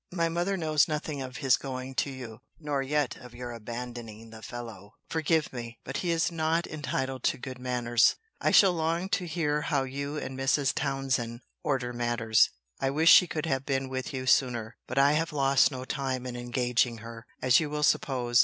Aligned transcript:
My 0.11 0.29
mother 0.29 0.57
knows 0.57 0.87
nothing 0.87 1.21
of 1.21 1.37
his 1.37 1.57
going 1.57 1.93
to 1.97 2.09
you; 2.09 2.39
nor 2.59 2.81
yet 2.81 3.17
of 3.17 3.35
your 3.35 3.51
abandoning 3.51 4.31
the 4.31 4.41
fellow. 4.41 4.95
Forgive 5.11 5.53
me! 5.53 5.77
But 5.83 5.97
he 5.97 6.09
is 6.09 6.31
not 6.31 6.65
entitled 6.65 7.21
to 7.25 7.37
good 7.37 7.59
manners. 7.59 8.15
I 8.39 8.49
shall 8.49 8.73
long 8.73 9.09
to 9.09 9.27
hear 9.27 9.61
how 9.61 9.83
you 9.83 10.17
and 10.17 10.35
Mrs. 10.35 10.73
Townsend 10.73 11.41
order 11.61 11.93
matters. 11.93 12.49
I 12.79 12.89
wish 12.89 13.11
she 13.11 13.27
could 13.27 13.45
have 13.45 13.63
been 13.63 13.89
with 13.89 14.11
you 14.11 14.25
sooner. 14.25 14.75
But 14.87 14.97
I 14.97 15.11
have 15.11 15.31
lost 15.33 15.69
no 15.69 15.85
time 15.85 16.25
in 16.25 16.35
engaging 16.35 16.97
her, 17.05 17.27
as 17.39 17.59
you 17.59 17.69
will 17.69 17.83
suppose. 17.83 18.39